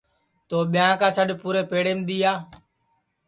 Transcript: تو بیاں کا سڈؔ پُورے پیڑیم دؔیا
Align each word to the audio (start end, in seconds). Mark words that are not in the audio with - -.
تو 0.49 0.57
بیاں 0.71 0.93
کا 0.99 1.09
سڈؔ 1.17 1.29
پُورے 1.41 1.61
پیڑیم 1.69 1.99
دؔیا 2.07 2.33